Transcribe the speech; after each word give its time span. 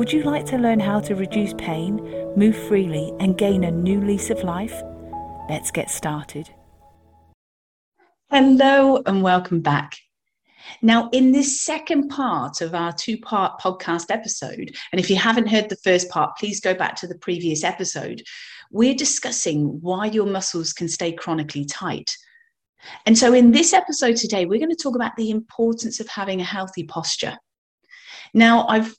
Would 0.00 0.14
you 0.14 0.22
like 0.22 0.46
to 0.46 0.56
learn 0.56 0.80
how 0.80 0.98
to 1.00 1.14
reduce 1.14 1.52
pain, 1.58 1.96
move 2.34 2.56
freely, 2.56 3.12
and 3.20 3.36
gain 3.36 3.64
a 3.64 3.70
new 3.70 4.00
lease 4.00 4.30
of 4.30 4.42
life? 4.42 4.72
Let's 5.46 5.70
get 5.70 5.90
started. 5.90 6.48
Hello, 8.30 9.02
and 9.04 9.22
welcome 9.22 9.60
back. 9.60 9.94
Now, 10.80 11.10
in 11.12 11.32
this 11.32 11.60
second 11.60 12.08
part 12.08 12.62
of 12.62 12.74
our 12.74 12.94
two 12.94 13.18
part 13.18 13.60
podcast 13.60 14.06
episode, 14.08 14.74
and 14.90 14.98
if 14.98 15.10
you 15.10 15.16
haven't 15.16 15.48
heard 15.48 15.68
the 15.68 15.76
first 15.84 16.08
part, 16.08 16.34
please 16.38 16.60
go 16.60 16.72
back 16.72 16.96
to 16.96 17.06
the 17.06 17.18
previous 17.18 17.62
episode. 17.62 18.22
We're 18.72 18.94
discussing 18.94 19.82
why 19.82 20.06
your 20.06 20.24
muscles 20.24 20.72
can 20.72 20.88
stay 20.88 21.12
chronically 21.12 21.66
tight. 21.66 22.10
And 23.04 23.18
so, 23.18 23.34
in 23.34 23.52
this 23.52 23.74
episode 23.74 24.16
today, 24.16 24.46
we're 24.46 24.60
going 24.60 24.74
to 24.74 24.82
talk 24.82 24.94
about 24.96 25.16
the 25.16 25.28
importance 25.28 26.00
of 26.00 26.08
having 26.08 26.40
a 26.40 26.44
healthy 26.44 26.84
posture. 26.84 27.36
Now, 28.32 28.66
I've 28.66 28.96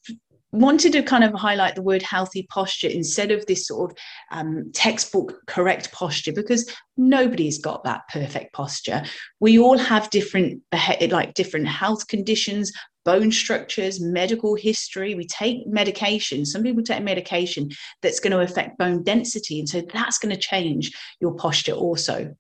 wanted 0.51 0.91
to 0.93 1.03
kind 1.03 1.23
of 1.23 1.33
highlight 1.33 1.75
the 1.75 1.81
word 1.81 2.01
healthy 2.01 2.47
posture 2.49 2.87
instead 2.87 3.31
of 3.31 3.45
this 3.45 3.67
sort 3.67 3.91
of 3.91 3.97
um, 4.31 4.71
textbook 4.73 5.39
correct 5.47 5.91
posture 5.91 6.33
because 6.33 6.69
nobody's 6.97 7.57
got 7.57 7.83
that 7.83 8.01
perfect 8.11 8.53
posture. 8.53 9.03
We 9.39 9.59
all 9.59 9.77
have 9.77 10.09
different 10.09 10.61
like 11.09 11.33
different 11.33 11.67
health 11.67 12.07
conditions 12.07 12.71
bone 13.03 13.31
structures 13.31 13.99
medical 13.99 14.55
history. 14.55 15.15
We 15.15 15.25
take 15.25 15.65
medication 15.65 16.45
some 16.45 16.63
people 16.63 16.83
take 16.83 17.03
medication 17.03 17.69
that's 18.01 18.19
going 18.19 18.31
to 18.31 18.41
affect 18.41 18.77
bone 18.77 19.03
density 19.03 19.59
and 19.59 19.67
so 19.67 19.81
that's 19.93 20.19
going 20.19 20.33
to 20.33 20.39
change 20.39 20.91
your 21.19 21.33
posture 21.35 21.73
also. 21.73 22.35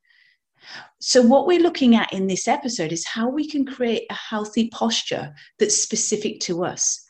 So, 0.99 1.21
what 1.21 1.47
we're 1.47 1.61
looking 1.61 1.95
at 1.95 2.13
in 2.13 2.27
this 2.27 2.47
episode 2.47 2.91
is 2.91 3.07
how 3.07 3.29
we 3.29 3.47
can 3.47 3.65
create 3.65 4.03
a 4.09 4.13
healthy 4.13 4.69
posture 4.69 5.33
that's 5.57 5.75
specific 5.75 6.39
to 6.41 6.63
us. 6.63 7.03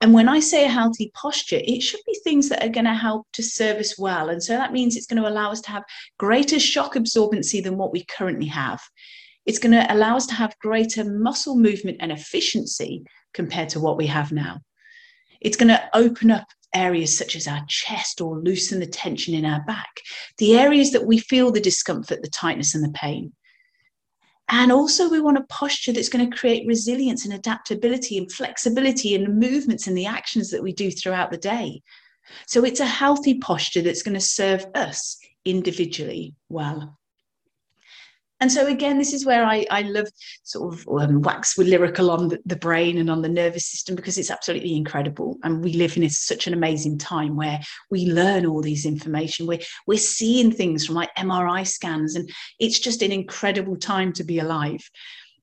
And 0.00 0.14
when 0.14 0.28
I 0.28 0.40
say 0.40 0.64
a 0.64 0.68
healthy 0.68 1.10
posture, 1.14 1.60
it 1.62 1.82
should 1.82 2.00
be 2.06 2.18
things 2.24 2.48
that 2.48 2.64
are 2.64 2.70
going 2.70 2.86
to 2.86 2.94
help 2.94 3.26
to 3.34 3.42
serve 3.42 3.76
us 3.76 3.98
well. 3.98 4.30
And 4.30 4.42
so 4.42 4.54
that 4.54 4.72
means 4.72 4.96
it's 4.96 5.06
going 5.06 5.22
to 5.22 5.28
allow 5.28 5.50
us 5.50 5.60
to 5.62 5.70
have 5.70 5.84
greater 6.18 6.58
shock 6.58 6.94
absorbency 6.94 7.62
than 7.62 7.76
what 7.76 7.92
we 7.92 8.04
currently 8.04 8.46
have. 8.46 8.80
It's 9.44 9.58
going 9.58 9.72
to 9.72 9.92
allow 9.92 10.16
us 10.16 10.26
to 10.28 10.34
have 10.34 10.58
greater 10.60 11.04
muscle 11.04 11.56
movement 11.56 11.98
and 12.00 12.12
efficiency 12.12 13.04
compared 13.34 13.68
to 13.70 13.80
what 13.80 13.98
we 13.98 14.06
have 14.06 14.32
now. 14.32 14.60
It's 15.40 15.56
going 15.56 15.68
to 15.68 15.88
open 15.94 16.30
up 16.30 16.46
areas 16.74 17.16
such 17.16 17.36
as 17.36 17.46
our 17.46 17.62
chest 17.68 18.20
or 18.20 18.38
loosen 18.38 18.80
the 18.80 18.86
tension 18.86 19.34
in 19.34 19.44
our 19.44 19.62
back, 19.64 19.90
the 20.38 20.58
areas 20.58 20.92
that 20.92 21.06
we 21.06 21.18
feel 21.18 21.50
the 21.50 21.60
discomfort, 21.60 22.22
the 22.22 22.30
tightness, 22.30 22.74
and 22.74 22.84
the 22.84 22.92
pain. 22.92 23.32
And 24.52 24.72
also, 24.72 25.08
we 25.08 25.20
want 25.20 25.38
a 25.38 25.44
posture 25.44 25.92
that's 25.92 26.08
going 26.08 26.28
to 26.28 26.36
create 26.36 26.66
resilience 26.66 27.24
and 27.24 27.34
adaptability 27.34 28.18
and 28.18 28.30
flexibility 28.30 29.14
in 29.14 29.22
the 29.22 29.30
movements 29.30 29.86
and 29.86 29.96
the 29.96 30.06
actions 30.06 30.50
that 30.50 30.62
we 30.62 30.72
do 30.72 30.90
throughout 30.90 31.30
the 31.30 31.38
day. 31.38 31.82
So, 32.46 32.64
it's 32.64 32.80
a 32.80 32.86
healthy 32.86 33.38
posture 33.38 33.82
that's 33.82 34.02
going 34.02 34.14
to 34.14 34.20
serve 34.20 34.66
us 34.74 35.18
individually 35.44 36.34
well. 36.48 36.99
And 38.40 38.50
so 38.50 38.66
again, 38.66 38.96
this 38.96 39.12
is 39.12 39.26
where 39.26 39.44
I, 39.44 39.66
I 39.70 39.82
love 39.82 40.08
sort 40.44 40.72
of 40.72 40.88
um, 40.88 41.20
wax 41.20 41.58
with 41.58 41.68
lyrical 41.68 42.10
on 42.10 42.28
the, 42.28 42.38
the, 42.46 42.56
brain 42.56 42.96
and 42.96 43.10
on 43.10 43.20
the 43.20 43.28
nervous 43.28 43.66
system 43.66 43.94
because 43.94 44.16
it's 44.16 44.30
absolutely 44.30 44.76
incredible. 44.76 45.38
And 45.42 45.62
we 45.62 45.74
live 45.74 45.96
in 45.96 46.08
such 46.08 46.46
an 46.46 46.54
amazing 46.54 46.96
time 46.96 47.36
where 47.36 47.60
we 47.90 48.06
learn 48.06 48.46
all 48.46 48.62
these 48.62 48.86
information. 48.86 49.46
We're, 49.46 49.60
we're 49.86 49.98
seeing 49.98 50.52
things 50.52 50.86
from 50.86 50.94
like 50.94 51.14
MRI 51.16 51.66
scans, 51.66 52.16
and 52.16 52.30
it's 52.58 52.78
just 52.78 53.02
an 53.02 53.12
incredible 53.12 53.76
time 53.76 54.12
to 54.14 54.24
be 54.24 54.38
alive. 54.38 54.88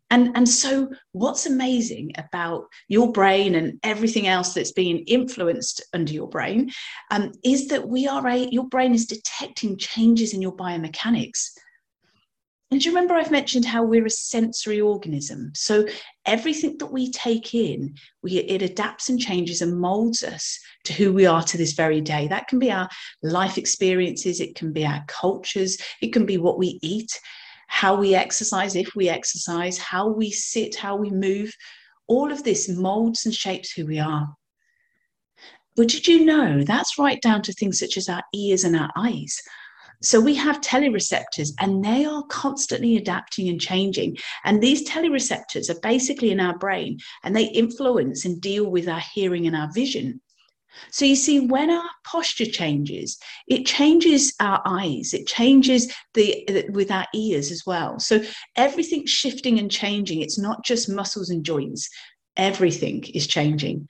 And, 0.09 0.35
and 0.35 0.47
so, 0.47 0.89
what's 1.11 1.45
amazing 1.45 2.13
about 2.17 2.63
your 2.87 3.11
brain 3.11 3.55
and 3.55 3.77
everything 3.83 4.25
else 4.25 4.53
that's 4.53 4.71
being 4.71 4.99
influenced 4.99 5.83
under 5.93 6.13
your 6.13 6.29
brain 6.29 6.71
um, 7.11 7.33
is 7.43 7.67
that 7.67 7.89
we 7.89 8.07
are 8.07 8.25
a, 8.25 8.47
your 8.49 8.67
brain 8.69 8.93
is 8.93 9.05
detecting 9.05 9.77
changes 9.77 10.33
in 10.33 10.41
your 10.41 10.55
biomechanics 10.55 11.51
and 12.69 12.81
do 12.81 12.89
you 12.89 12.93
remember 12.93 13.13
I've 13.13 13.31
mentioned 13.31 13.63
how 13.63 13.83
we're 13.83 14.05
a 14.05 14.09
sensory 14.09 14.81
organism? 14.81 15.51
So 15.55 15.87
everything 16.25 16.77
that 16.79 16.91
we 16.91 17.09
take 17.11 17.55
in, 17.55 17.95
we, 18.21 18.39
it 18.39 18.61
adapts 18.61 19.07
and 19.07 19.17
changes 19.17 19.61
and 19.61 19.79
molds 19.79 20.21
us 20.21 20.59
to 20.83 20.93
who 20.93 21.13
we 21.13 21.25
are 21.25 21.43
to 21.43 21.57
this 21.57 21.71
very 21.71 22.01
day. 22.01 22.27
That 22.27 22.49
can 22.49 22.59
be 22.59 22.69
our 22.69 22.89
life 23.23 23.57
experiences, 23.57 24.41
it 24.41 24.55
can 24.55 24.73
be 24.73 24.85
our 24.85 25.01
cultures, 25.07 25.77
it 26.01 26.11
can 26.11 26.25
be 26.25 26.37
what 26.37 26.57
we 26.57 26.77
eat, 26.81 27.09
how 27.67 27.95
we 27.95 28.15
exercise, 28.15 28.75
if 28.75 28.95
we 28.95 29.07
exercise, 29.07 29.77
how 29.77 30.09
we 30.09 30.29
sit, 30.29 30.75
how 30.75 30.97
we 30.97 31.09
move. 31.09 31.53
All 32.07 32.33
of 32.33 32.43
this 32.43 32.67
molds 32.67 33.25
and 33.25 33.33
shapes 33.33 33.71
who 33.71 33.85
we 33.85 33.99
are. 33.99 34.27
But 35.77 35.87
did 35.87 36.07
you 36.07 36.25
know 36.25 36.63
that's 36.63 36.97
right 36.97 37.21
down 37.21 37.43
to 37.43 37.53
things 37.53 37.79
such 37.79 37.95
as 37.95 38.09
our 38.09 38.23
ears 38.33 38.65
and 38.65 38.75
our 38.75 38.89
eyes? 38.97 39.39
So 40.01 40.19
we 40.21 40.35
have 40.35 40.61
telereceptors 40.61 41.51
and 41.59 41.83
they 41.83 42.05
are 42.05 42.23
constantly 42.29 42.97
adapting 42.97 43.49
and 43.49 43.59
changing. 43.59 44.17
And 44.43 44.61
these 44.61 44.87
telereceptors 44.87 45.69
are 45.69 45.79
basically 45.81 46.31
in 46.31 46.39
our 46.39 46.57
brain 46.57 46.99
and 47.23 47.35
they 47.35 47.45
influence 47.45 48.25
and 48.25 48.39
deal 48.39 48.69
with 48.69 48.87
our 48.87 49.01
hearing 49.13 49.47
and 49.47 49.55
our 49.55 49.71
vision. 49.73 50.21
So 50.91 51.05
you 51.05 51.15
see, 51.15 51.39
when 51.39 51.71
our 51.71 51.89
posture 52.03 52.45
changes, 52.45 53.17
it 53.47 53.65
changes 53.65 54.33
our 54.39 54.61
eyes, 54.63 55.13
it 55.13 55.25
changes 55.25 55.91
the 56.13 56.65
with 56.69 56.91
our 56.91 57.07
ears 57.15 57.51
as 57.51 57.63
well. 57.65 57.99
So 57.99 58.23
everything's 58.55 59.09
shifting 59.09 59.57
and 59.57 59.71
changing. 59.71 60.21
It's 60.21 60.37
not 60.37 60.63
just 60.63 60.89
muscles 60.89 61.31
and 61.31 61.43
joints, 61.43 61.89
everything 62.35 63.03
is 63.13 63.25
changing. 63.25 63.87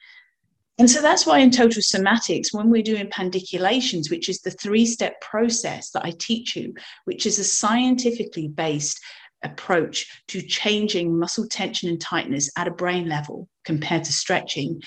And 0.79 0.89
so 0.89 1.01
that's 1.01 1.25
why 1.25 1.39
in 1.39 1.49
total 1.49 1.81
somatics, 1.81 2.53
when 2.53 2.69
we're 2.69 2.83
doing 2.83 3.09
pandiculations, 3.09 4.11
which 4.11 4.29
is 4.29 4.41
the 4.41 4.51
three 4.51 4.85
step 4.85 5.19
process 5.21 5.89
that 5.91 6.05
I 6.05 6.11
teach 6.19 6.55
you, 6.55 6.73
which 7.05 7.25
is 7.25 7.39
a 7.39 7.43
scientifically 7.43 8.47
based 8.47 8.99
approach 9.43 10.23
to 10.27 10.41
changing 10.41 11.17
muscle 11.17 11.47
tension 11.47 11.89
and 11.89 12.01
tightness 12.01 12.49
at 12.57 12.67
a 12.67 12.71
brain 12.71 13.07
level 13.07 13.47
compared 13.65 14.03
to 14.03 14.13
stretching, 14.13 14.81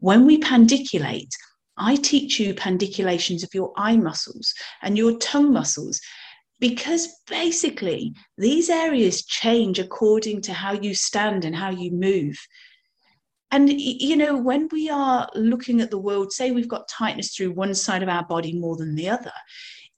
when 0.00 0.26
we 0.26 0.38
pandiculate, 0.38 1.32
I 1.76 1.96
teach 1.96 2.38
you 2.38 2.54
pandiculations 2.54 3.42
of 3.42 3.54
your 3.54 3.72
eye 3.76 3.96
muscles 3.96 4.54
and 4.82 4.96
your 4.96 5.18
tongue 5.18 5.52
muscles 5.52 6.00
because 6.60 7.08
basically 7.28 8.14
these 8.38 8.70
areas 8.70 9.24
change 9.24 9.80
according 9.80 10.42
to 10.42 10.52
how 10.52 10.72
you 10.72 10.94
stand 10.94 11.44
and 11.44 11.56
how 11.56 11.70
you 11.70 11.90
move. 11.90 12.36
And, 13.52 13.70
you 13.70 14.16
know, 14.16 14.34
when 14.34 14.68
we 14.72 14.88
are 14.88 15.28
looking 15.34 15.82
at 15.82 15.90
the 15.90 15.98
world, 15.98 16.32
say 16.32 16.50
we've 16.50 16.66
got 16.66 16.88
tightness 16.88 17.34
through 17.34 17.52
one 17.52 17.74
side 17.74 18.02
of 18.02 18.08
our 18.08 18.24
body 18.24 18.58
more 18.58 18.76
than 18.76 18.94
the 18.94 19.10
other, 19.10 19.32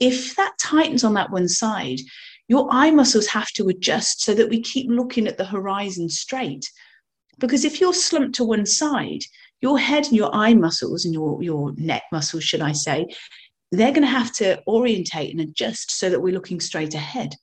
if 0.00 0.34
that 0.34 0.54
tightens 0.60 1.04
on 1.04 1.14
that 1.14 1.30
one 1.30 1.48
side, 1.48 2.00
your 2.48 2.68
eye 2.72 2.90
muscles 2.90 3.28
have 3.28 3.48
to 3.52 3.68
adjust 3.68 4.22
so 4.22 4.34
that 4.34 4.50
we 4.50 4.60
keep 4.60 4.90
looking 4.90 5.28
at 5.28 5.38
the 5.38 5.44
horizon 5.44 6.08
straight. 6.08 6.68
Because 7.38 7.64
if 7.64 7.80
you're 7.80 7.94
slumped 7.94 8.34
to 8.36 8.44
one 8.44 8.66
side, 8.66 9.20
your 9.60 9.78
head 9.78 10.06
and 10.06 10.16
your 10.16 10.34
eye 10.34 10.54
muscles 10.54 11.04
and 11.04 11.14
your, 11.14 11.42
your 11.42 11.72
neck 11.76 12.02
muscles, 12.12 12.44
should 12.44 12.60
I 12.60 12.72
say, 12.72 13.06
they're 13.70 13.92
going 13.92 14.02
to 14.02 14.08
have 14.08 14.32
to 14.34 14.60
orientate 14.66 15.30
and 15.30 15.40
adjust 15.40 15.92
so 15.92 16.10
that 16.10 16.20
we're 16.20 16.34
looking 16.34 16.60
straight 16.60 16.94
ahead. 16.94 17.34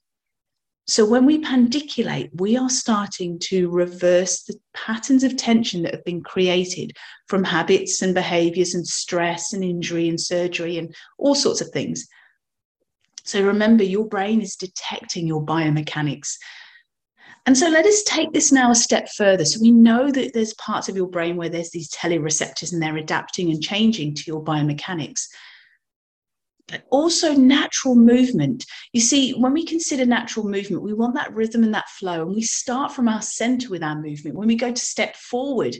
So 0.92 1.06
when 1.06 1.26
we 1.26 1.38
pandiculate, 1.38 2.32
we 2.34 2.58
are 2.58 2.70
starting 2.70 3.40
to 3.44 3.70
reverse 3.70 4.44
the 4.44 4.60
patterns 4.74 5.24
of 5.24 5.38
tension 5.38 5.84
that 5.84 5.94
have 5.94 6.04
been 6.04 6.22
created 6.22 6.92
from 7.30 7.46
habits 7.46 8.02
and 8.02 8.14
behaviors 8.14 8.74
and 8.74 8.86
stress 8.86 9.54
and 9.54 9.64
injury 9.64 10.10
and 10.10 10.20
surgery 10.20 10.78
and 10.78 10.94
all 11.18 11.34
sorts 11.34 11.62
of 11.62 11.70
things. 11.70 12.10
So 13.24 13.42
remember, 13.42 13.86
your 13.86 14.06
brain 14.06 14.42
is 14.42 14.58
detecting 14.58 15.26
your 15.26 15.46
biomechanics. 15.46 16.36
And 17.46 17.58
so 17.58 17.70
let 17.70 17.86
us 17.86 18.04
take 18.04 18.34
this 18.34 18.52
now 18.52 18.72
a 18.72 18.76
step 18.76 19.08
further. 19.16 19.46
So 19.46 19.62
we 19.62 19.72
know 19.72 20.12
that 20.12 20.34
there's 20.34 20.54
parts 20.56 20.90
of 20.90 20.98
your 20.98 21.08
brain 21.08 21.38
where 21.38 21.48
there's 21.48 21.72
these 21.72 21.90
telereceptors 21.92 22.74
and 22.74 22.84
they're 22.84 22.98
adapting 22.98 23.50
and 23.50 23.64
changing 23.64 24.14
to 24.16 24.24
your 24.28 24.44
biomechanics. 24.44 25.28
But 26.68 26.84
also 26.90 27.34
natural 27.34 27.96
movement. 27.96 28.66
You 28.94 29.02
see, 29.02 29.34
when 29.34 29.54
we 29.54 29.66
consider 29.66 30.06
natural 30.06 30.48
movement, 30.48 30.84
we 30.84 30.94
want 30.94 31.16
that 31.16 31.34
rhythm 31.34 31.64
and 31.64 31.74
that 31.74 31.90
flow, 31.90 32.24
and 32.24 32.36
we 32.36 32.44
start 32.44 32.94
from 32.94 33.08
our 33.08 33.22
center 33.22 33.70
with 33.70 33.84
our 33.84 34.00
movement. 34.00 34.38
When 34.38 34.48
we 34.48 34.56
go 34.56 34.72
to 34.72 34.82
step 34.82 35.16
forward, 35.16 35.76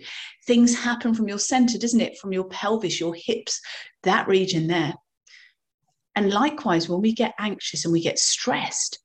things 0.46 0.78
happen 0.78 1.14
from 1.14 1.28
your 1.28 1.40
center, 1.40 1.78
doesn't 1.78 2.02
it? 2.02 2.18
From 2.18 2.34
your 2.34 2.46
pelvis, 2.46 3.00
your 3.00 3.16
hips, 3.16 3.60
that 4.04 4.28
region 4.28 4.68
there. 4.68 4.94
And 6.16 6.32
likewise, 6.32 6.90
when 6.90 7.02
we 7.02 7.14
get 7.14 7.34
anxious 7.40 7.86
and 7.86 7.94
we 7.94 8.02
get 8.02 8.20
stressed, 8.20 9.00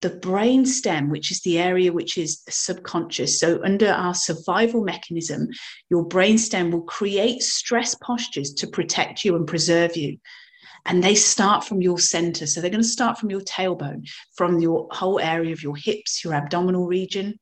the 0.00 0.10
brain 0.10 0.64
stem, 0.64 1.10
which 1.10 1.30
is 1.30 1.40
the 1.42 1.58
area 1.58 1.92
which 1.92 2.16
is 2.16 2.42
subconscious. 2.48 3.38
So, 3.38 3.60
under 3.62 3.90
our 3.90 4.14
survival 4.14 4.82
mechanism, 4.82 5.48
your 5.90 6.04
brain 6.06 6.38
stem 6.38 6.70
will 6.70 6.82
create 6.82 7.42
stress 7.42 7.94
postures 7.96 8.52
to 8.54 8.66
protect 8.66 9.24
you 9.24 9.36
and 9.36 9.46
preserve 9.46 9.96
you. 9.96 10.16
And 10.86 11.02
they 11.02 11.14
start 11.14 11.64
from 11.64 11.82
your 11.82 11.98
center. 11.98 12.46
So, 12.46 12.60
they're 12.60 12.70
going 12.70 12.82
to 12.82 12.88
start 12.88 13.18
from 13.18 13.30
your 13.30 13.42
tailbone, 13.42 14.08
from 14.36 14.58
your 14.60 14.88
whole 14.90 15.20
area 15.20 15.52
of 15.52 15.62
your 15.62 15.76
hips, 15.76 16.24
your 16.24 16.34
abdominal 16.34 16.86
region. 16.86 17.38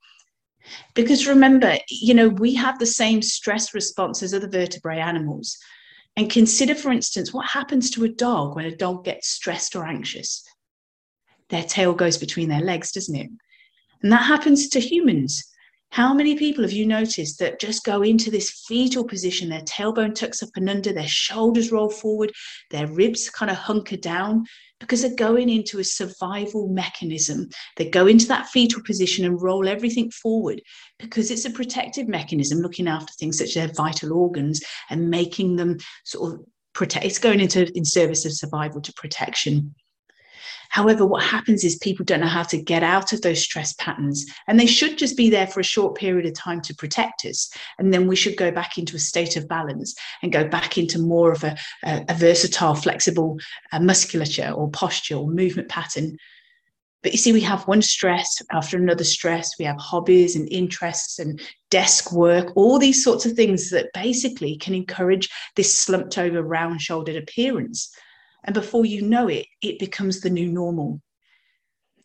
Because 0.95 1.27
remember, 1.27 1.77
you 1.89 2.15
know, 2.15 2.29
we 2.29 2.55
have 2.55 2.79
the 2.79 2.87
same 2.87 3.23
stress 3.23 3.73
response 3.75 4.23
as 4.23 4.35
other 4.35 4.49
vertebrate 4.49 4.99
animals. 4.99 5.57
And 6.17 6.31
consider, 6.31 6.75
for 6.75 6.91
instance, 6.91 7.33
what 7.33 7.47
happens 7.47 7.91
to 7.93 8.05
a 8.05 8.09
dog 8.09 8.57
when 8.57 8.65
a 8.65 8.77
dog 8.77 9.05
gets 9.05 9.29
stressed 9.29 9.77
or 9.77 9.87
anxious 9.87 10.45
their 11.49 11.63
tail 11.63 11.95
goes 11.95 12.19
between 12.19 12.49
their 12.49 12.61
legs, 12.61 12.93
doesn't 12.93 13.15
it? 13.15 13.31
And 14.03 14.13
that 14.13 14.23
happens 14.23 14.69
to 14.71 14.81
humans. 14.81 15.45
How 15.91 16.13
many 16.13 16.37
people 16.37 16.63
have 16.63 16.73
you 16.73 16.87
noticed 16.87 17.39
that 17.39 17.61
just 17.61 17.85
go 17.85 18.03
into 18.03 18.31
this 18.31 18.63
fetal 18.69 19.05
position? 19.05 19.49
Their 19.49 19.63
tailbone 19.63 20.15
tucks 20.15 20.43
up 20.43 20.51
and 20.55 20.69
under, 20.69 20.93
their 20.93 21.09
shoulders 21.09 21.73
roll 21.73 21.91
forward, 21.91 22.31
their 22.71 22.87
ribs 22.87 23.31
kind 23.31 23.51
of 23.51 23.57
hunker 23.57 23.97
down 23.97 24.45
because 24.81 25.03
they're 25.03 25.15
going 25.17 25.49
into 25.49 25.79
a 25.79 25.85
survival 25.85 26.69
mechanism. 26.69 27.49
They 27.77 27.89
go 27.89 28.07
into 28.07 28.29
that 28.29 28.49
fetal 28.49 28.83
position 28.83 29.25
and 29.25 29.41
roll 29.43 29.67
everything 29.67 30.11
forward 30.11 30.63
because 30.99 31.31
it's 31.31 31.47
a 31.47 31.51
protective 31.51 32.07
mechanism 32.07 32.61
looking 32.61 32.87
after 32.87 33.13
things 33.15 33.39
such 33.39 33.49
as 33.49 33.55
their 33.55 33.69
vital 33.69 34.13
organs 34.13 34.63
and 34.91 35.11
making 35.11 35.57
them 35.57 35.79
sort 36.05 36.35
of 36.35 36.41
protect. 36.75 37.07
It's 37.07 37.19
going 37.19 37.41
into 37.41 37.71
in 37.77 37.85
service 37.85 38.25
of 38.25 38.33
survival 38.33 38.81
to 38.83 38.93
protection. 38.93 39.75
However, 40.71 41.07
what 41.07 41.23
happens 41.23 41.65
is 41.65 41.77
people 41.77 42.05
don't 42.05 42.21
know 42.21 42.27
how 42.27 42.43
to 42.45 42.63
get 42.63 42.83
out 42.83 43.13
of 43.13 43.23
those 43.23 43.43
stress 43.43 43.73
patterns, 43.75 44.27
and 44.47 44.59
they 44.59 44.67
should 44.67 44.99
just 44.99 45.17
be 45.17 45.31
there 45.31 45.47
for 45.47 45.61
a 45.61 45.65
short 45.65 45.97
period 45.97 46.27
of 46.27 46.35
time 46.35 46.61
to 46.63 46.75
protect 46.75 47.25
us. 47.25 47.51
And 47.79 47.93
then 47.93 48.07
we 48.07 48.17
should 48.17 48.37
go 48.37 48.51
back 48.51 48.79
into 48.79 48.97
a 48.97 49.01
state 49.01 49.37
of 49.37 49.49
balance 49.49 49.95
and 50.23 50.33
go 50.33 50.47
back 50.47 50.79
into 50.79 50.99
more 50.99 51.33
of 51.33 51.45
a, 51.45 51.57
a, 51.85 52.05
a 52.09 52.15
versatile, 52.15 52.75
flexible 52.75 53.39
uh, 53.73 53.81
musculature 53.81 54.51
or 54.51 54.71
posture 54.71 55.17
or 55.17 55.29
movement 55.29 55.69
pattern. 55.69 56.17
But 57.03 57.13
you 57.13 57.19
see, 57.19 57.33
we 57.33 57.41
have 57.43 57.69
one 57.69 57.83
stress 57.83 58.43
after 58.51 58.77
another 58.77 59.05
stress. 59.05 59.53
We 59.59 59.65
have 59.65 59.79
hobbies 59.79 60.35
and 60.35 60.49
interests 60.51 61.19
and 61.19 61.41
desk 61.71 62.13
work, 62.13 62.53
all 62.57 62.79
these 62.79 63.05
sorts 63.05 63.25
of 63.25 63.33
things 63.33 63.71
that 63.71 63.93
basically 63.95 64.57
can 64.57 64.75
encourage 64.75 65.29
this 65.55 65.79
slumped 65.79 66.19
over, 66.19 66.43
round 66.43 66.83
shouldered 66.83 67.17
appearance. 67.17 67.91
And 68.49 68.55
before 68.55 68.87
you 68.87 69.03
know 69.03 69.29
it, 69.29 69.45
it 69.61 69.79
becomes 69.79 70.23
the 70.23 70.31
new 70.31 70.51
normal. 70.51 71.03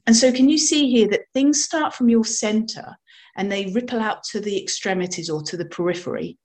And 0.06 0.14
so, 0.14 0.30
can 0.30 0.50
you 0.50 0.58
see 0.58 0.92
here 0.92 1.08
that 1.08 1.32
things 1.34 1.64
start 1.64 1.94
from 1.94 2.10
your 2.10 2.26
center 2.26 2.98
and 3.38 3.50
they 3.50 3.68
ripple 3.68 4.02
out 4.02 4.26
to 4.32 4.42
the 4.42 4.62
extremities 4.62 5.30
or 5.30 5.42
to 5.44 5.56
the 5.56 5.64
periphery? 5.64 6.38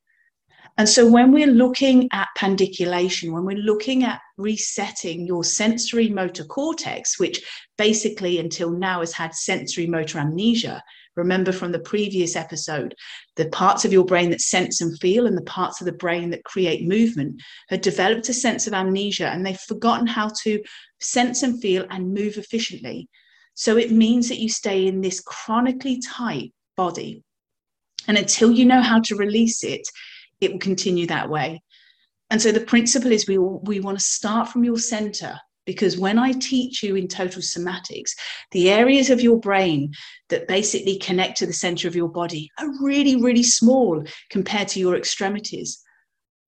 And 0.77 0.89
so, 0.89 1.11
when 1.11 1.33
we're 1.33 1.49
looking 1.49 2.09
at 2.13 2.29
pandiculation, 2.37 3.33
when 3.33 3.45
we're 3.45 3.57
looking 3.57 4.05
at 4.05 4.21
resetting 4.37 5.27
your 5.27 5.43
sensory 5.43 6.09
motor 6.09 6.45
cortex, 6.45 7.19
which 7.19 7.45
basically 7.77 8.39
until 8.39 8.71
now 8.71 9.01
has 9.01 9.13
had 9.13 9.35
sensory 9.35 9.89
motor 9.89 10.21
amnesia, 10.21 10.81
Remember 11.19 11.51
from 11.51 11.73
the 11.73 11.81
previous 11.81 12.37
episode, 12.37 12.95
the 13.35 13.49
parts 13.49 13.85
of 13.85 13.93
your 13.93 14.05
brain 14.05 14.31
that 14.31 14.41
sense 14.41 14.81
and 14.81 14.97
feel 15.01 15.27
and 15.27 15.37
the 15.37 15.43
parts 15.43 15.81
of 15.81 15.85
the 15.85 15.93
brain 15.93 16.31
that 16.31 16.45
create 16.45 16.87
movement 16.87 17.43
had 17.69 17.81
developed 17.81 18.29
a 18.29 18.33
sense 18.33 18.69
of 18.69 18.73
amnesia 18.73 19.27
and 19.27 19.45
they've 19.45 19.59
forgotten 19.59 20.07
how 20.07 20.31
to 20.43 20.63
sense 21.01 21.43
and 21.43 21.61
feel 21.61 21.85
and 21.91 22.15
move 22.15 22.39
efficiently. 22.39 23.09
So 23.55 23.77
it 23.77 23.91
means 23.91 24.29
that 24.29 24.39
you 24.39 24.49
stay 24.49 24.87
in 24.87 25.01
this 25.01 25.21
chronically 25.21 26.01
tight 26.01 26.53
body. 26.77 27.25
And 28.07 28.17
until 28.17 28.53
you 28.53 28.65
know 28.65 28.81
how 28.81 29.01
to 29.01 29.17
release 29.17 29.65
it, 29.65 29.89
it 30.41 30.53
will 30.53 30.61
continue 30.61 31.09
that 31.09 31.29
way. 31.29 31.63
And 32.31 32.41
so 32.41 32.53
the 32.53 32.61
principle 32.61 33.11
is 33.11 33.27
we, 33.27 33.39
we 33.39 33.81
want 33.81 33.99
to 33.99 34.05
start 34.05 34.49
from 34.49 34.63
your 34.63 34.79
center 34.79 35.37
because 35.69 35.99
when 35.99 36.19
I 36.19 36.33
teach 36.33 36.83
you 36.83 36.97
in 36.97 37.09
total 37.09 37.43
somatics, 37.43 38.13
the 38.53 38.71
areas 38.71 39.11
of 39.11 39.21
your 39.21 39.39
brain 39.39 39.93
that 40.31 40.49
basically 40.49 40.97
connect 40.97 41.37
to 41.37 41.47
the 41.47 41.53
center 41.53 41.87
of 41.87 41.95
your 41.95 42.09
body 42.09 42.51
are 42.59 42.71
really, 42.83 43.17
really 43.21 43.43
small 43.43 44.03
compared 44.31 44.69
to 44.69 44.81
your 44.81 44.97
extremities. 44.97 45.79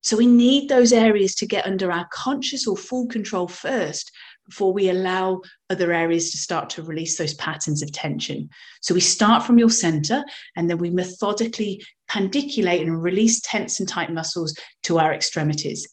So 0.01 0.17
we 0.17 0.25
need 0.25 0.71
those 0.71 0.95
areas 0.95 1.35
to 1.35 1.47
get 1.47 1.67
under 1.67 1.93
our 1.93 2.09
conscious 2.11 2.67
or 2.67 2.79
full 2.79 3.09
control 3.09 3.47
first 3.47 4.11
before 4.49 4.73
we 4.73 4.89
allow 4.89 5.43
other 5.69 5.93
areas 5.93 6.31
to 6.31 6.39
start 6.39 6.71
to 6.71 6.83
release 6.83 7.19
those 7.19 7.35
patterns 7.35 7.83
of 7.83 7.93
tension. 7.93 8.49
So 8.81 8.95
we 8.95 9.01
start 9.01 9.43
from 9.43 9.59
your 9.59 9.69
center 9.69 10.25
and 10.57 10.71
then 10.71 10.79
we 10.79 10.89
methodically 10.89 11.85
pandiculate 12.09 12.81
and 12.81 13.03
release 13.03 13.43
tense 13.43 13.81
and 13.81 13.89
tight 13.89 14.11
muscles 14.11 14.57
to 14.85 14.99
our 14.99 15.13
extremities. 15.13 15.87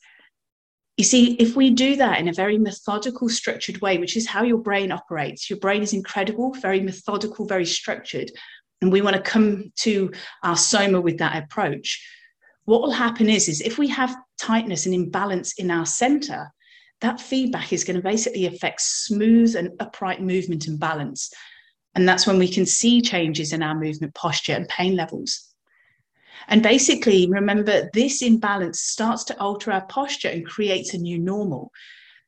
You 0.98 1.04
see, 1.04 1.34
if 1.34 1.56
we 1.56 1.70
do 1.70 1.96
that 1.98 2.20
in 2.20 2.28
a 2.28 2.34
very 2.34 2.58
methodical, 2.58 3.30
structured 3.30 3.80
way, 3.82 4.00
which 4.00 4.18
is 4.18 4.28
how 4.28 4.42
your 4.42 4.58
brain 4.58 4.92
operates, 4.92 5.48
your 5.48 5.60
brain 5.60 5.84
is 5.84 5.94
incredible, 5.94 6.54
very 6.56 6.80
methodical, 6.80 7.46
very 7.46 7.66
structured. 7.66 8.32
And 8.82 8.92
we 8.92 9.02
want 9.02 9.16
to 9.16 9.22
come 9.22 9.72
to 9.78 10.12
our 10.44 10.58
soma 10.58 11.00
with 11.00 11.20
that 11.20 11.44
approach. 11.44 12.04
What 12.66 12.82
will 12.82 12.92
happen 12.92 13.30
is, 13.30 13.48
is 13.48 13.62
if 13.62 13.78
we 13.78 13.88
have 13.90 14.16
tightness 14.40 14.88
and 14.88 14.96
imbalance 14.96 15.54
in 15.54 15.70
our 15.70 15.86
center, 15.86 16.52
that 17.02 17.22
feedback 17.22 17.72
is 17.72 17.84
going 17.84 17.98
to 17.98 18.04
basically 18.04 18.48
affect 18.48 18.82
smooth 18.82 19.56
and 19.56 19.70
upright 19.80 20.22
movement 20.22 20.68
and 20.68 20.80
balance. 20.80 21.32
And 21.94 22.10
that's 22.10 22.26
when 22.26 22.40
we 22.40 22.48
can 22.48 22.66
see 22.66 23.02
changes 23.02 23.54
in 23.54 23.62
our 23.62 23.76
movement 23.76 24.16
posture 24.16 24.54
and 24.54 24.68
pain 24.68 24.96
levels. 24.96 25.54
And 26.48 26.64
basically, 26.64 27.28
remember, 27.30 27.90
this 27.94 28.22
imbalance 28.22 28.82
starts 28.82 29.24
to 29.26 29.40
alter 29.40 29.72
our 29.72 29.86
posture 29.86 30.30
and 30.30 30.46
creates 30.46 30.94
a 30.94 30.98
new 30.98 31.18
normal. 31.18 31.72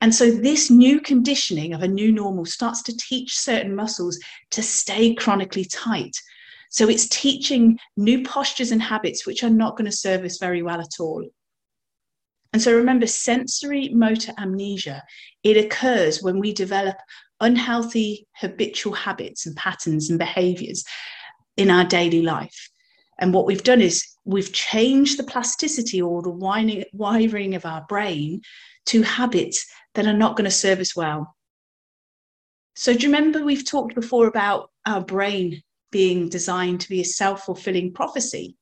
And 0.02 0.14
so, 0.14 0.32
this 0.32 0.70
new 0.70 1.02
conditioning 1.02 1.74
of 1.74 1.84
a 1.84 1.88
new 1.88 2.12
normal 2.12 2.46
starts 2.46 2.82
to 2.84 2.98
teach 2.98 3.38
certain 3.38 3.76
muscles 3.76 4.20
to 4.52 4.62
stay 4.64 5.14
chronically 5.14 5.66
tight. 5.66 6.16
So, 6.70 6.88
it's 6.90 7.08
teaching 7.10 7.78
new 7.98 8.24
postures 8.24 8.72
and 8.72 8.82
habits 8.82 9.26
which 9.26 9.44
are 9.44 9.50
not 9.50 9.78
going 9.78 9.90
to 9.90 9.96
serve 9.96 10.24
us 10.24 10.38
very 10.38 10.62
well 10.62 10.80
at 10.80 11.00
all. 11.00 11.26
And 12.54 12.62
so, 12.62 12.76
remember, 12.76 13.08
sensory 13.08 13.90
motor 13.90 14.34
amnesia, 14.38 15.04
it 15.44 15.58
occurs 15.58 16.24
when 16.24 16.40
we 16.40 16.54
develop 16.54 16.98
unhealthy 17.42 18.28
habitual 18.36 18.94
habits 18.94 19.46
and 19.46 19.56
patterns 19.56 20.10
and 20.10 20.20
behaviors 20.20 20.84
in 21.58 21.70
our 21.70 21.86
daily 21.86 22.22
life. 22.22 22.70
And 23.20 23.34
what 23.34 23.46
we've 23.46 23.64
done 23.64 23.82
is 23.82 24.06
we've 24.26 24.52
changed 24.52 25.20
the 25.20 25.24
plasticity 25.24 26.02
or 26.02 26.22
the 26.22 26.86
wiring 26.94 27.56
of 27.56 27.66
our 27.66 27.86
brain 27.88 28.42
to 28.88 29.02
habits 29.04 29.66
that 29.94 30.08
are 30.08 30.14
not 30.14 30.36
going 30.36 30.46
to 30.46 30.52
serve 30.52 30.80
us 30.80 30.96
well. 30.96 31.36
So, 32.76 32.94
do 32.94 33.00
you 33.00 33.14
remember 33.14 33.44
we've 33.44 33.68
talked 33.68 33.94
before 33.94 34.28
about 34.28 34.72
our 34.86 35.02
brain 35.02 35.62
being 35.92 36.30
designed 36.30 36.80
to 36.82 36.90
be 36.90 37.02
a 37.02 37.06
self 37.06 37.44
fulfilling 37.44 37.94
prophecy? 37.94 38.56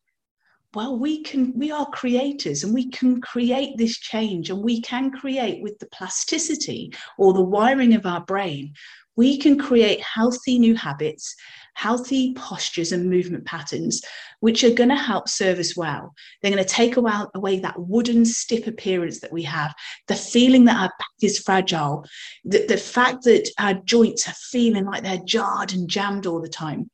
Well, 0.74 0.98
we 0.98 1.24
can, 1.24 1.54
we 1.58 1.72
are 1.72 1.86
creators 1.92 2.64
and 2.64 2.74
we 2.74 2.90
can 2.90 3.22
create 3.22 3.78
this 3.78 3.98
change 3.98 4.50
and 4.50 4.64
we 4.64 4.82
can 4.82 5.12
create 5.12 5.62
with 5.62 5.78
the 5.80 5.88
plasticity 5.88 6.94
or 7.18 7.34
the 7.34 7.42
wiring 7.42 7.94
of 7.94 8.06
our 8.06 8.22
brain, 8.22 8.74
we 9.18 9.38
can 9.38 9.60
create 9.60 10.02
healthy 10.02 10.58
new 10.58 10.76
habits 10.76 11.36
healthy 11.78 12.34
postures 12.34 12.92
and 12.92 13.08
movement 13.08 13.46
patterns, 13.46 14.02
which 14.40 14.64
are 14.64 14.74
going 14.74 14.90
to 14.90 14.96
help 14.96 15.30
serve 15.30 15.60
us 15.60 15.78
well. 15.78 16.12
They're 16.42 16.52
going 16.52 16.64
to 16.64 16.68
take 16.68 16.98
away 16.98 17.60
that 17.60 17.76
wooden, 17.78 18.26
stiff 18.26 18.66
appearance 18.66 19.20
that 19.20 19.32
we 19.32 19.44
have, 19.44 19.76
the 20.08 20.16
feeling 20.16 20.66
that 20.66 20.82
our 20.82 20.88
back 20.88 21.08
is 21.22 21.38
fragile, 21.38 22.04
the, 22.44 22.66
the 22.66 22.78
fact 22.78 23.26
that 23.26 23.48
our 23.60 23.76
joints 23.76 24.28
are 24.28 24.34
feeling 24.34 24.86
like 24.86 25.04
they're 25.04 25.22
jarred 25.24 25.72
and 25.72 25.88
jammed 25.88 26.26
all 26.26 26.42
the 26.42 26.50
time. 26.50 26.90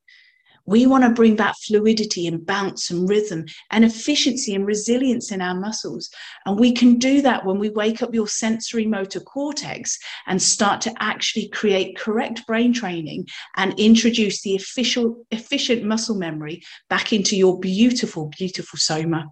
We 0.65 0.86
want 0.86 1.03
to 1.03 1.10
bring 1.10 1.36
back 1.36 1.55
fluidity 1.65 2.25
and 2.25 2.46
bounce 2.46 2.89
and 2.89 3.08
rhythm 3.10 3.46
and 3.72 3.84
efficiency 3.84 4.55
and 4.55 4.65
resilience 4.65 5.32
in 5.32 5.41
our 5.41 5.60
muscles. 5.60 6.10
And 6.46 6.60
we 6.60 6.72
can 6.72 6.98
do 6.98 7.22
that 7.22 7.46
when 7.46 7.60
we 7.60 7.70
wake 7.70 8.01
up 8.01 8.13
your 8.13 8.27
sensory 8.27 8.86
motor 8.86 9.20
cortex 9.20 10.00
and 10.25 10.41
start 10.41 10.79
to 10.82 10.93
actually 11.00 11.50
create 11.50 11.98
correct 11.98 12.48
brain 12.48 12.74
training 12.74 13.27
and 13.58 13.77
introduce 13.77 14.41
the 14.41 14.55
official, 14.55 15.25
efficient 15.32 15.84
muscle 15.84 16.15
memory 16.15 16.63
back 16.89 17.12
into 17.12 17.36
your 17.36 17.60
beautiful, 17.60 18.32
beautiful 18.38 18.79
soma. 18.79 19.25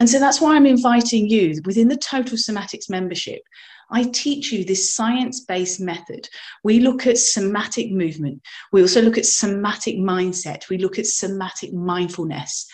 And 0.00 0.10
so 0.10 0.18
that's 0.18 0.40
why 0.40 0.56
I'm 0.56 0.66
inviting 0.66 1.28
you 1.28 1.60
within 1.64 1.86
the 1.86 1.96
Total 1.96 2.36
Somatics 2.36 2.90
membership. 2.90 3.40
I 3.92 4.04
teach 4.04 4.52
you 4.52 4.64
this 4.64 4.94
science 4.94 5.40
based 5.40 5.80
method. 5.80 6.28
We 6.64 6.80
look 6.80 7.06
at 7.06 7.18
somatic 7.18 7.90
movement. 7.90 8.42
We 8.72 8.80
also 8.80 9.02
look 9.02 9.18
at 9.18 9.26
somatic 9.26 9.96
mindset. 9.96 10.68
We 10.68 10.78
look 10.78 10.98
at 10.98 11.06
somatic 11.06 11.72
mindfulness 11.72 12.66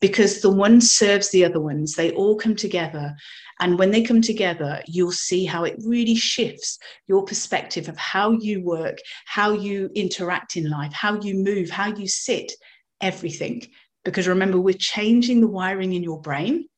because 0.00 0.42
the 0.42 0.50
one 0.50 0.80
serves 0.80 1.30
the 1.30 1.44
other 1.44 1.60
ones. 1.60 1.94
They 1.94 2.10
all 2.12 2.36
come 2.36 2.56
together. 2.56 3.14
And 3.60 3.78
when 3.78 3.90
they 3.90 4.02
come 4.02 4.20
together, 4.20 4.82
you'll 4.86 5.12
see 5.12 5.46
how 5.46 5.64
it 5.64 5.76
really 5.84 6.16
shifts 6.16 6.78
your 7.06 7.24
perspective 7.24 7.88
of 7.88 7.96
how 7.96 8.32
you 8.32 8.62
work, 8.62 8.98
how 9.24 9.52
you 9.52 9.90
interact 9.94 10.56
in 10.56 10.68
life, 10.68 10.92
how 10.92 11.18
you 11.20 11.34
move, 11.34 11.70
how 11.70 11.94
you 11.94 12.06
sit, 12.06 12.52
everything 13.00 13.62
because 14.06 14.28
remember, 14.28 14.58
we're 14.58 14.72
changing 14.72 15.40
the 15.40 15.48
wiring 15.48 15.92
in 15.92 16.02
your 16.04 16.20
brain. 16.20 16.68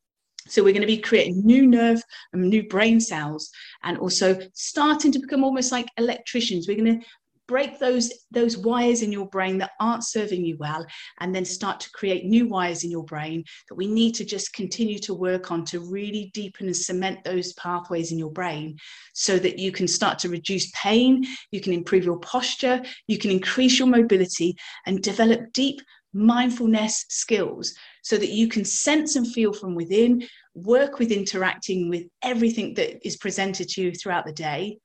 So 0.46 0.62
we're 0.62 0.72
going 0.72 0.80
to 0.80 0.86
be 0.86 0.98
creating 0.98 1.44
new 1.44 1.66
nerve 1.66 2.02
and 2.32 2.42
new 2.42 2.66
brain 2.68 3.00
cells 3.00 3.50
and 3.82 3.98
also 3.98 4.38
starting 4.54 5.12
to 5.12 5.18
become 5.18 5.44
almost 5.44 5.72
like 5.72 5.88
electricians. 5.98 6.66
We're 6.66 6.82
going 6.82 7.00
to 7.00 7.06
break 7.48 7.78
those 7.78 8.12
those 8.30 8.56
wires 8.58 9.02
in 9.02 9.10
your 9.10 9.26
brain 9.26 9.58
that 9.58 9.72
aren't 9.80 10.06
serving 10.06 10.44
you 10.44 10.56
well 10.58 10.86
and 11.18 11.34
then 11.34 11.44
start 11.44 11.80
to 11.80 11.90
create 11.90 12.24
new 12.26 12.46
wires 12.46 12.84
in 12.84 12.90
your 12.90 13.04
brain 13.04 13.42
that 13.68 13.74
we 13.74 13.86
need 13.86 14.14
to 14.14 14.24
just 14.24 14.52
continue 14.52 14.98
to 14.98 15.14
work 15.14 15.50
on 15.50 15.64
to 15.64 15.80
really 15.80 16.30
deepen 16.34 16.66
and 16.66 16.76
cement 16.76 17.18
those 17.24 17.54
pathways 17.54 18.12
in 18.12 18.18
your 18.18 18.30
brain 18.30 18.76
so 19.14 19.38
that 19.38 19.58
you 19.58 19.72
can 19.72 19.88
start 19.88 20.18
to 20.18 20.28
reduce 20.28 20.70
pain 20.72 21.24
you 21.50 21.60
can 21.60 21.72
improve 21.72 22.04
your 22.04 22.20
posture 22.20 22.82
you 23.08 23.18
can 23.18 23.30
increase 23.30 23.78
your 23.78 23.88
mobility 23.88 24.54
and 24.86 25.02
develop 25.02 25.40
deep 25.52 25.80
mindfulness 26.12 27.04
skills 27.08 27.74
so 28.08 28.16
that 28.16 28.30
you 28.30 28.48
can 28.48 28.64
sense 28.64 29.16
and 29.16 29.30
feel 29.30 29.52
from 29.52 29.74
within, 29.74 30.26
work 30.54 30.98
with 30.98 31.12
interacting 31.12 31.90
with 31.90 32.04
everything 32.22 32.72
that 32.72 33.06
is 33.06 33.18
presented 33.18 33.68
to 33.68 33.82
you 33.82 33.92
throughout 33.92 34.24
the 34.24 34.32
day, 34.32 34.78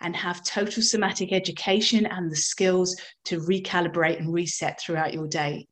and 0.00 0.16
have 0.16 0.42
total 0.42 0.82
somatic 0.82 1.32
education 1.32 2.04
and 2.04 2.32
the 2.32 2.36
skills 2.36 2.96
to 3.24 3.38
recalibrate 3.38 4.18
and 4.18 4.34
reset 4.34 4.80
throughout 4.80 5.14
your 5.14 5.28
day. 5.28 5.64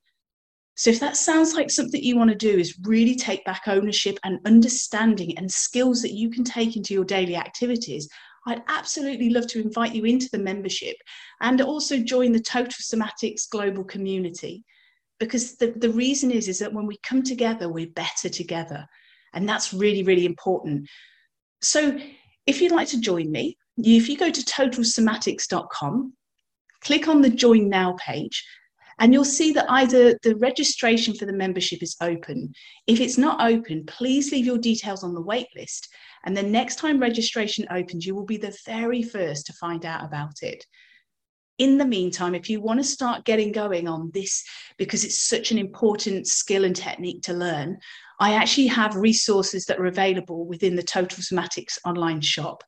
So, 0.76 0.90
if 0.90 1.00
that 1.00 1.16
sounds 1.16 1.54
like 1.54 1.72
something 1.72 2.00
you 2.00 2.16
want 2.16 2.30
to 2.30 2.36
do, 2.36 2.56
is 2.56 2.78
really 2.84 3.16
take 3.16 3.44
back 3.44 3.62
ownership 3.66 4.16
and 4.22 4.38
understanding 4.46 5.36
and 5.36 5.50
skills 5.50 6.02
that 6.02 6.12
you 6.12 6.30
can 6.30 6.44
take 6.44 6.76
into 6.76 6.94
your 6.94 7.04
daily 7.04 7.34
activities, 7.34 8.08
I'd 8.46 8.62
absolutely 8.68 9.30
love 9.30 9.48
to 9.48 9.60
invite 9.60 9.92
you 9.92 10.04
into 10.04 10.28
the 10.30 10.38
membership 10.38 10.94
and 11.40 11.60
also 11.60 11.98
join 11.98 12.30
the 12.30 12.38
Total 12.38 12.70
Somatics 12.70 13.50
global 13.50 13.82
community 13.82 14.64
because 15.26 15.56
the, 15.56 15.72
the 15.76 15.90
reason 15.90 16.30
is 16.30 16.48
is 16.48 16.58
that 16.58 16.72
when 16.72 16.86
we 16.86 16.98
come 17.02 17.22
together 17.22 17.68
we're 17.68 17.86
better 17.88 18.28
together. 18.28 18.86
And 19.34 19.48
that's 19.48 19.72
really 19.72 20.02
really 20.02 20.26
important. 20.26 20.88
So 21.62 21.98
if 22.46 22.60
you'd 22.60 22.72
like 22.72 22.88
to 22.88 23.00
join 23.00 23.30
me 23.30 23.56
if 23.78 24.08
you 24.08 24.16
go 24.16 24.30
to 24.30 24.40
totalsomatics.com 24.42 26.12
click 26.82 27.08
on 27.08 27.22
the 27.22 27.30
join 27.30 27.68
now 27.68 27.96
page 27.98 28.44
and 28.98 29.12
you'll 29.12 29.24
see 29.24 29.52
that 29.52 29.70
either 29.70 30.18
the 30.22 30.36
registration 30.36 31.14
for 31.14 31.24
the 31.24 31.32
membership 31.32 31.82
is 31.82 31.96
open. 32.02 32.52
If 32.86 33.00
it's 33.00 33.18
not 33.18 33.40
open 33.40 33.84
please 33.86 34.32
leave 34.32 34.46
your 34.46 34.58
details 34.58 35.04
on 35.04 35.14
the 35.14 35.22
wait 35.22 35.48
list 35.56 35.88
and 36.24 36.36
the 36.36 36.42
next 36.42 36.76
time 36.76 36.98
registration 37.00 37.66
opens 37.70 38.06
you 38.06 38.14
will 38.14 38.26
be 38.26 38.36
the 38.36 38.56
very 38.66 39.02
first 39.02 39.46
to 39.46 39.52
find 39.54 39.86
out 39.86 40.04
about 40.04 40.42
it 40.42 40.64
in 41.62 41.78
the 41.78 41.84
meantime, 41.84 42.34
if 42.34 42.50
you 42.50 42.60
want 42.60 42.80
to 42.80 42.84
start 42.84 43.24
getting 43.24 43.52
going 43.52 43.86
on 43.86 44.10
this, 44.12 44.42
because 44.78 45.04
it's 45.04 45.22
such 45.22 45.52
an 45.52 45.58
important 45.58 46.26
skill 46.26 46.64
and 46.64 46.74
technique 46.74 47.22
to 47.22 47.32
learn, 47.32 47.78
I 48.18 48.34
actually 48.34 48.66
have 48.66 48.96
resources 48.96 49.64
that 49.66 49.78
are 49.78 49.86
available 49.86 50.44
within 50.44 50.74
the 50.74 50.82
Total 50.82 51.18
Somatics 51.18 51.78
online 51.84 52.20
shop. 52.20 52.64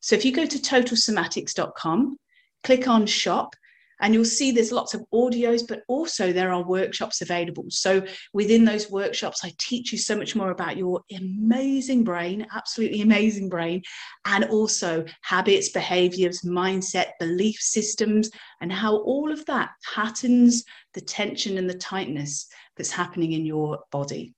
So 0.00 0.16
if 0.16 0.24
you 0.24 0.32
go 0.32 0.46
to 0.46 0.58
totalsomatics.com, 0.58 2.16
click 2.64 2.88
on 2.88 3.04
shop, 3.04 3.54
and 4.02 4.12
you'll 4.12 4.24
see 4.24 4.50
there's 4.50 4.72
lots 4.72 4.94
of 4.94 5.04
audios, 5.14 5.62
but 5.66 5.82
also 5.88 6.32
there 6.32 6.52
are 6.52 6.62
workshops 6.64 7.22
available. 7.22 7.64
So 7.68 8.02
within 8.32 8.64
those 8.64 8.90
workshops, 8.90 9.44
I 9.44 9.52
teach 9.58 9.92
you 9.92 9.98
so 9.98 10.16
much 10.16 10.34
more 10.34 10.50
about 10.50 10.76
your 10.76 11.00
amazing 11.16 12.02
brain, 12.02 12.46
absolutely 12.54 13.00
amazing 13.00 13.48
brain, 13.48 13.80
and 14.26 14.44
also 14.46 15.04
habits, 15.22 15.70
behaviors, 15.70 16.42
mindset, 16.42 17.12
belief 17.20 17.56
systems, 17.60 18.28
and 18.60 18.72
how 18.72 18.96
all 18.96 19.30
of 19.32 19.46
that 19.46 19.70
patterns 19.94 20.64
the 20.94 21.00
tension 21.00 21.56
and 21.56 21.70
the 21.70 21.78
tightness 21.78 22.48
that's 22.76 22.90
happening 22.90 23.32
in 23.32 23.46
your 23.46 23.78
body. 23.92 24.34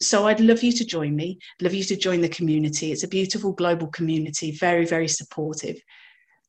So 0.00 0.26
I'd 0.26 0.40
love 0.40 0.62
you 0.62 0.72
to 0.72 0.84
join 0.84 1.14
me, 1.14 1.38
love 1.60 1.72
you 1.74 1.84
to 1.84 1.96
join 1.96 2.20
the 2.20 2.28
community. 2.28 2.92
It's 2.92 3.04
a 3.04 3.08
beautiful 3.08 3.52
global 3.52 3.88
community, 3.88 4.52
very, 4.52 4.84
very 4.84 5.08
supportive. 5.08 5.76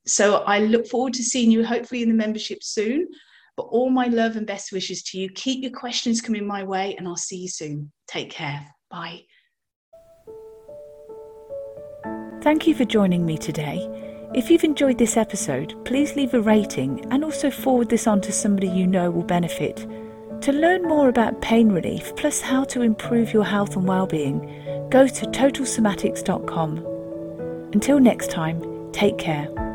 So 0.07 0.37
I 0.37 0.59
look 0.59 0.87
forward 0.87 1.13
to 1.13 1.23
seeing 1.23 1.51
you 1.51 1.65
hopefully 1.65 2.01
in 2.01 2.09
the 2.09 2.15
membership 2.15 2.63
soon. 2.63 3.07
But 3.55 3.63
all 3.63 3.89
my 3.89 4.05
love 4.05 4.35
and 4.35 4.45
best 4.45 4.71
wishes 4.71 5.01
to 5.03 5.17
you. 5.17 5.29
Keep 5.29 5.63
your 5.63 5.71
questions 5.71 6.21
coming 6.21 6.45
my 6.45 6.63
way, 6.63 6.95
and 6.95 7.07
I'll 7.07 7.17
see 7.17 7.37
you 7.37 7.49
soon. 7.49 7.91
Take 8.07 8.29
care. 8.29 8.63
Bye. 8.91 9.21
Thank 12.41 12.67
you 12.67 12.75
for 12.75 12.85
joining 12.85 13.25
me 13.25 13.37
today. 13.37 13.89
If 14.35 14.51
you've 14.51 14.63
enjoyed 14.63 14.97
this 14.99 15.17
episode, 15.17 15.73
please 15.85 16.15
leave 16.15 16.33
a 16.33 16.41
rating 16.41 17.05
and 17.11 17.23
also 17.23 17.49
forward 17.49 17.89
this 17.89 18.05
on 18.07 18.21
to 18.21 18.31
somebody 18.31 18.67
you 18.67 18.85
know 18.85 19.09
will 19.09 19.23
benefit. 19.23 19.87
To 20.41 20.51
learn 20.51 20.83
more 20.83 21.09
about 21.09 21.41
pain 21.41 21.71
relief 21.71 22.15
plus 22.15 22.41
how 22.41 22.63
to 22.65 22.83
improve 22.83 23.33
your 23.33 23.45
health 23.45 23.75
and 23.75 23.87
well-being, 23.87 24.87
go 24.91 25.07
to 25.07 25.25
totalsomatics.com. 25.25 26.77
Until 27.73 27.99
next 27.99 28.29
time, 28.29 28.91
take 28.91 29.17
care. 29.17 29.66